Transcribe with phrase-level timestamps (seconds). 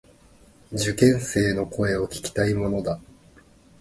[0.71, 2.99] 受験生の声を聞きたいものだ。